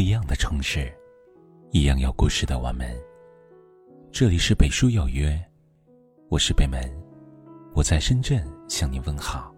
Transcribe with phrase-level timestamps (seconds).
[0.00, 0.90] 不一样的城市，
[1.72, 2.90] 一样有故事的我们。
[4.10, 5.38] 这里是北书有约，
[6.30, 6.80] 我是北门，
[7.74, 9.54] 我在深圳向你问好。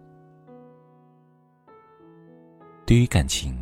[2.85, 3.57] 对于感情，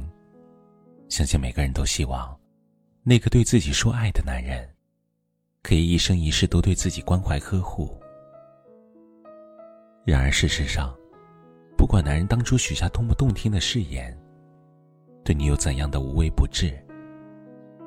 [1.07, 2.35] 相信每个人都希望，
[3.03, 4.67] 那个对自己说爱的男人，
[5.61, 7.95] 可以一生一世都对自己关怀呵护。
[10.03, 10.97] 然而事实上，
[11.77, 14.19] 不管男人当初许下多么动听的誓言，
[15.23, 16.73] 对你有怎样的无微不至，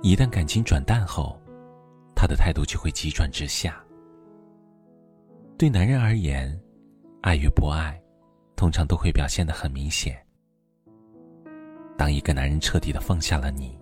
[0.03, 1.37] 一旦感情转淡后，
[2.15, 3.83] 他的态度就会急转直下。
[5.59, 6.57] 对男人而言，
[7.23, 8.01] 爱与不爱，
[8.55, 10.17] 通常都会表现的很明显。
[11.97, 13.79] 当一个男人彻底的放下了你，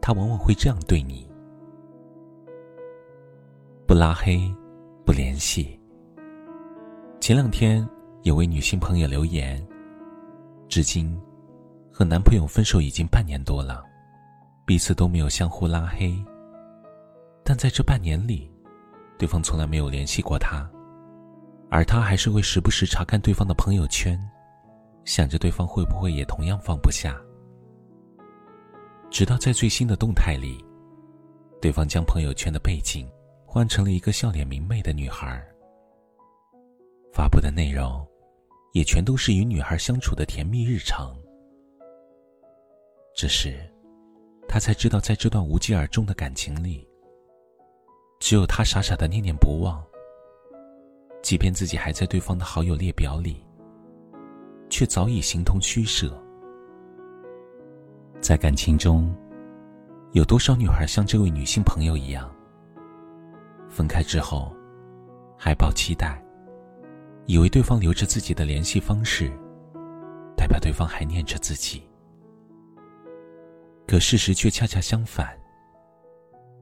[0.00, 1.28] 他往往会这样对你：
[3.86, 4.40] 不拉黑，
[5.04, 5.78] 不联系。
[7.20, 7.84] 前两天
[8.22, 9.64] 有位女性朋友留言，
[10.68, 11.20] 至今。
[11.98, 13.82] 和男朋友分手已经半年多了，
[14.66, 16.14] 彼此都没有相互拉黑。
[17.42, 18.52] 但在这半年里，
[19.16, 20.70] 对方从来没有联系过他，
[21.70, 24.20] 而他还是会时不时查看对方的朋友圈，
[25.06, 27.16] 想着对方会不会也同样放不下。
[29.10, 30.62] 直到在最新的动态里，
[31.62, 33.08] 对方将朋友圈的背景
[33.46, 35.42] 换成了一个笑脸明媚的女孩，
[37.10, 38.06] 发布的内容
[38.74, 41.16] 也全都是与女孩相处的甜蜜日常。
[43.16, 43.58] 这时，
[44.46, 46.86] 他才知道，在这段无疾而终的感情里，
[48.20, 49.82] 只有他傻傻的念念不忘。
[51.22, 53.42] 即便自己还在对方的好友列表里，
[54.68, 56.12] 却早已形同虚设。
[58.20, 59.10] 在感情中，
[60.12, 62.30] 有多少女孩像这位女性朋友一样，
[63.70, 64.54] 分开之后
[65.38, 66.22] 还抱期待，
[67.24, 69.32] 以为对方留着自己的联系方式，
[70.36, 71.82] 代表对方还念着自己。
[73.86, 75.38] 可事实却恰恰相反。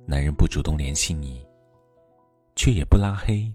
[0.06, 1.42] 男人不主动联系你，
[2.54, 3.50] 却也不拉黑，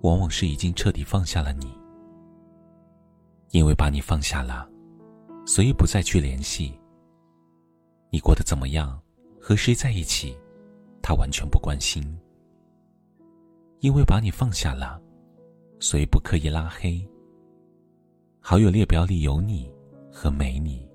[0.00, 1.78] 往往是已经彻底放下了你。
[3.50, 4.68] 因为把你放下了，
[5.44, 6.72] 所以不再去联系。
[8.08, 9.00] 你过得怎么样，
[9.40, 10.34] 和谁在一起，
[11.02, 12.02] 他完全不关心。
[13.80, 15.00] 因为把你放下了，
[15.78, 17.06] 所以不刻意拉黑。
[18.40, 19.70] 好友列表里有你
[20.10, 20.88] 和没你，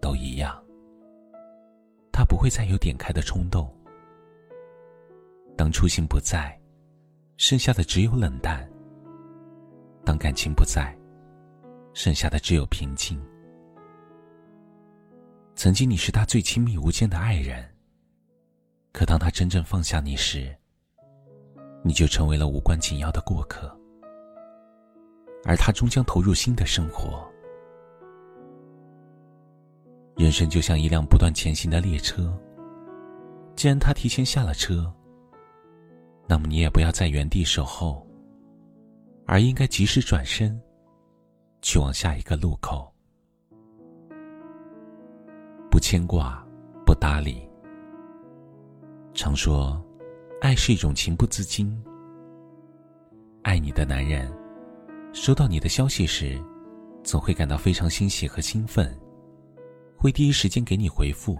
[0.00, 0.59] 都一样。
[2.12, 3.72] 他不会再有点开的冲动。
[5.56, 6.58] 当初心不在，
[7.36, 8.66] 剩下的只有冷淡；
[10.04, 10.96] 当感情不在，
[11.92, 13.20] 剩下的只有平静。
[15.54, 17.62] 曾经你是他最亲密无间的爱人，
[18.92, 20.56] 可当他真正放下你时，
[21.82, 23.74] 你就成为了无关紧要的过客，
[25.44, 27.30] 而他终将投入新的生活。
[30.30, 32.32] 人生就像一辆不断前行的列车。
[33.56, 34.88] 既然他提前下了车，
[36.28, 38.06] 那么你也不要在原地守候，
[39.26, 40.56] 而应该及时转身，
[41.62, 42.94] 去往下一个路口。
[45.68, 46.46] 不牵挂，
[46.86, 47.42] 不搭理。
[49.14, 49.84] 常说，
[50.40, 51.76] 爱是一种情不自禁。
[53.42, 54.32] 爱你的男人，
[55.12, 56.40] 收到你的消息时，
[57.02, 58.96] 总会感到非常欣喜和兴奋。
[60.00, 61.36] 会第一时间给你回复，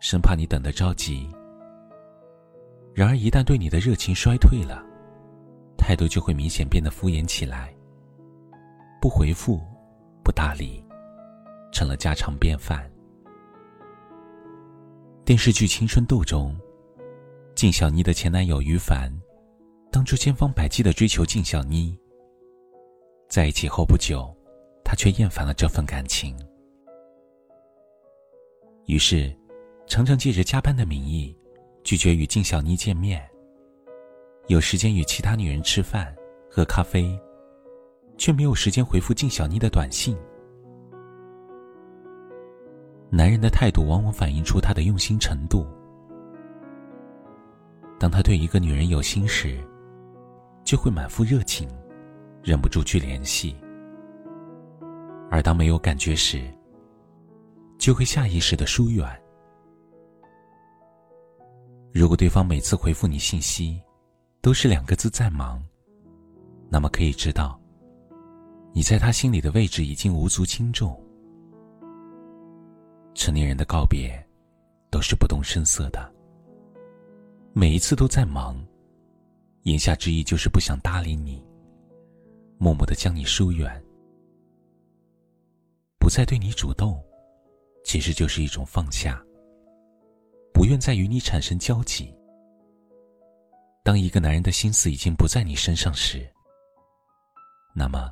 [0.00, 1.30] 生怕你等得着急。
[2.92, 4.84] 然而，一旦对你的热情衰退了，
[5.78, 7.72] 态度就会明显变得敷衍起来。
[9.00, 9.62] 不回复，
[10.24, 10.84] 不搭理，
[11.70, 12.90] 成了家常便饭。
[15.24, 16.58] 电视剧《青春痘》中，
[17.54, 19.12] 靳小妮的前男友于凡，
[19.92, 21.96] 当初千方百计的追求靳小妮。
[23.28, 24.36] 在一起后不久，
[24.84, 26.36] 他却厌烦了这份感情。
[28.86, 29.34] 于是，
[29.86, 31.34] 常常借着加班的名义，
[31.82, 33.26] 拒绝与靳小妮见面。
[34.48, 36.14] 有时间与其他女人吃饭、
[36.50, 37.18] 喝咖啡，
[38.18, 40.14] 却没有时间回复靳小妮的短信。
[43.08, 45.66] 男人的态度往往反映出他的用心程度。
[47.98, 49.58] 当他对一个女人有心时，
[50.62, 51.66] 就会满腹热情，
[52.42, 53.54] 忍不住去联系；
[55.30, 56.42] 而当没有感觉时，
[57.84, 59.06] 就会下意识的疏远。
[61.92, 63.78] 如果对方每次回复你信息，
[64.40, 65.62] 都是两个字“在忙”，
[66.72, 67.60] 那么可以知道，
[68.72, 70.98] 你在他心里的位置已经无足轻重。
[73.12, 74.18] 成年人的告别，
[74.90, 76.10] 都是不动声色的。
[77.52, 78.56] 每一次都在忙，
[79.64, 81.44] 言下之意就是不想搭理你，
[82.56, 83.70] 默默的将你疏远，
[85.98, 86.98] 不再对你主动。
[87.84, 89.22] 其实就是一种放下，
[90.52, 92.12] 不愿再与你产生交集。
[93.84, 96.26] 当一个男人的心思已经不在你身上时，
[97.74, 98.10] 那么，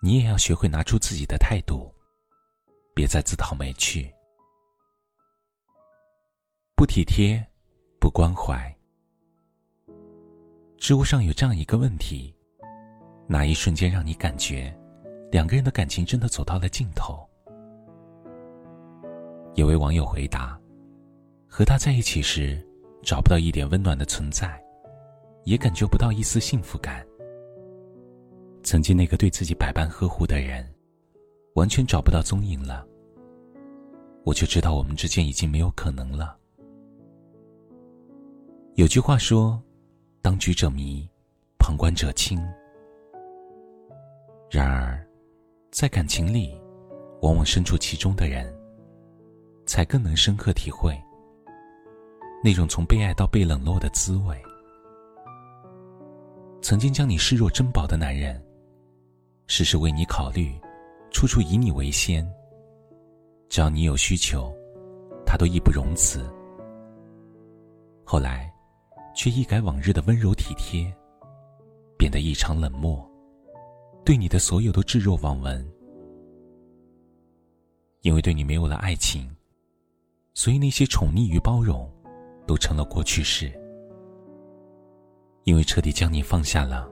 [0.00, 1.92] 你也要学会拿出自己的态度，
[2.94, 4.10] 别再自讨没趣。
[6.76, 7.44] 不体贴，
[8.00, 8.72] 不关怀。
[10.78, 12.34] 知乎上有这样一个问题：
[13.26, 14.72] 哪一瞬间让你感觉
[15.30, 17.28] 两个人的感情真的走到了尽头？
[19.54, 20.58] 有位网友回答：
[21.46, 22.58] 和他在一起时，
[23.02, 24.62] 找不到一点温暖的存在，
[25.44, 27.06] 也感觉不到一丝幸福感。
[28.62, 30.66] 曾经那个对自己百般呵护的人，
[31.54, 32.86] 完全找不到踪影了。
[34.24, 36.36] 我就知道我们之间已经没有可能了。
[38.74, 39.62] 有句话说。
[40.24, 41.04] 当局者迷，
[41.58, 42.38] 旁观者清。
[44.48, 45.04] 然而，
[45.72, 46.56] 在感情里，
[47.22, 48.46] 往往身处其中的人，
[49.72, 50.94] 才更能深刻体会
[52.44, 54.38] 那种从被爱到被冷落的滋味。
[56.60, 58.38] 曾经将你视若珍宝的男人，
[59.46, 60.52] 事事为你考虑，
[61.10, 62.22] 处处以你为先。
[63.48, 64.54] 只要你有需求，
[65.24, 66.20] 他都义不容辞。
[68.04, 68.46] 后来。
[69.14, 70.90] 却一改往日的温柔体贴，
[71.98, 73.06] 变得异常冷漠，
[74.06, 75.70] 对你的所有都置若罔闻。
[78.00, 79.30] 因为对你没有了爱情，
[80.34, 81.90] 所以那些宠溺与包容，
[82.46, 83.52] 都成了过去式。
[85.44, 86.88] 因为彻底将你放下了，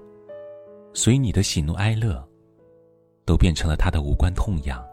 [0.93, 2.23] 所以你的喜怒哀乐，
[3.25, 4.85] 都变成了他的无关痛痒。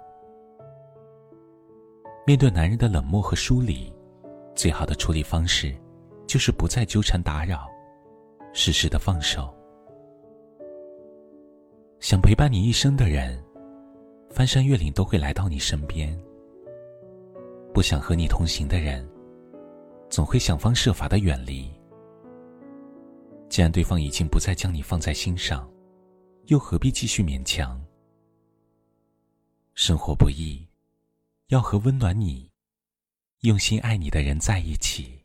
[2.25, 3.91] 面对男人的冷漠和疏离，
[4.55, 5.75] 最好的处理方式。
[6.27, 7.69] 就是不再纠缠打扰，
[8.51, 9.47] 适时的放手。
[12.01, 13.41] 想陪伴你一生的人，
[14.29, 16.13] 翻山越岭都会来到你身边；
[17.77, 19.07] 不想和你同行的人，
[20.09, 21.69] 总会想方设法的远离。
[23.49, 25.71] 既然对方已经不再将你放在心上，
[26.47, 27.79] 又何必继续勉强？
[29.75, 30.67] 生活不易，
[31.49, 32.49] 要和温暖你、
[33.41, 35.23] 用心爱你的人在一起。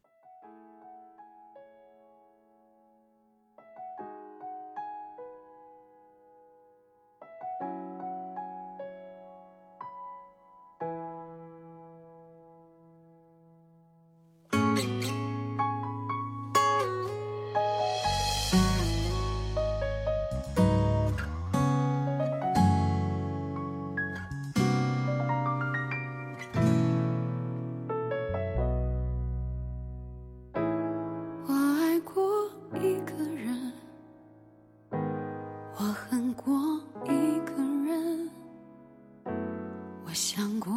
[40.35, 40.73] 想过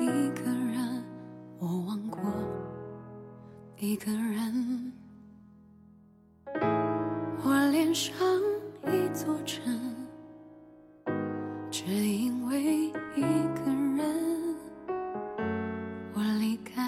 [0.00, 1.04] 一个人，
[1.60, 2.20] 我忘过
[3.76, 4.92] 一个人，
[7.44, 8.12] 我恋上
[8.86, 9.72] 一座城，
[11.70, 14.04] 只因为一个人。
[16.12, 16.82] 我离开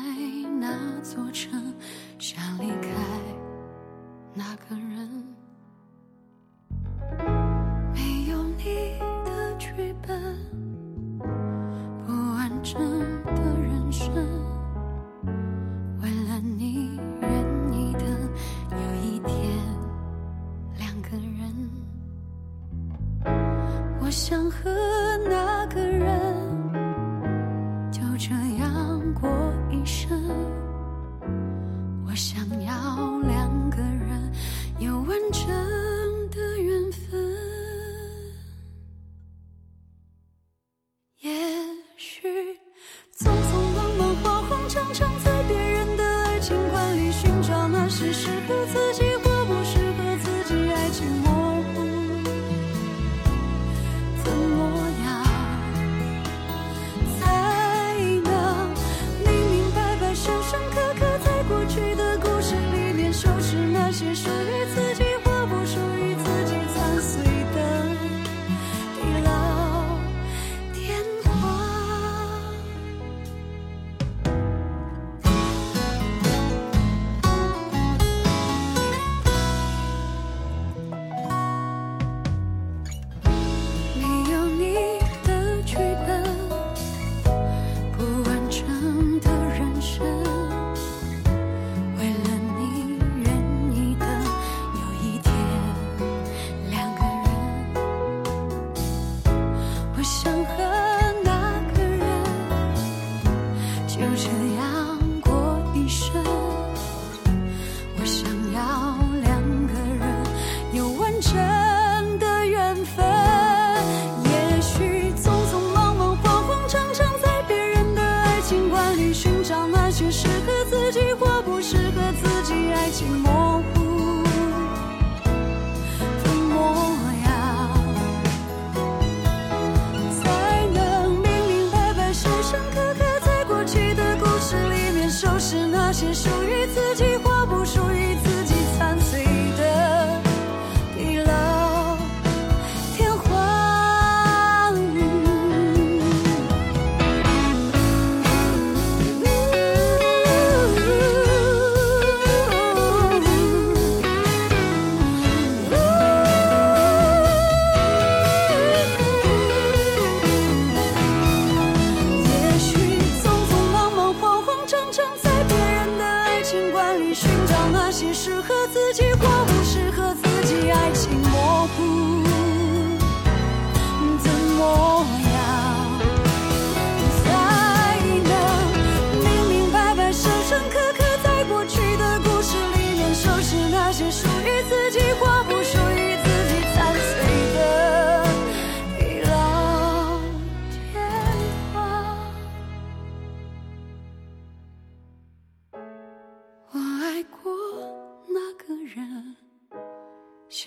[0.59, 1.73] 那座城，
[2.19, 2.91] 想离开
[4.35, 4.80] 那个。
[24.71, 26.09] 和那个人
[27.91, 29.29] 就这样过
[29.71, 30.11] 一生。
[32.07, 32.73] 我想要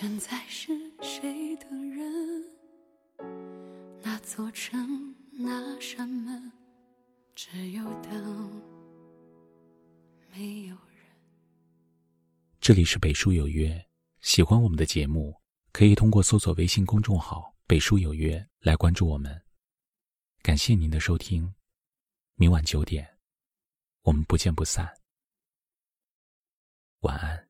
[0.04, 2.44] 现在是谁的人？
[4.02, 6.52] 那座城，那扇门，
[7.34, 8.62] 只有灯，
[10.34, 11.06] 没有人。
[12.60, 13.82] 这里是北书有约，
[14.20, 15.42] 喜欢我们的节目，
[15.72, 19.42] 可以通过搜索微信公众号“北书有约”来关注我们。
[20.42, 21.56] 感谢您的收听，
[22.36, 23.10] 明晚九点，
[24.02, 24.86] 我们不见不散。
[27.00, 27.48] 晚安。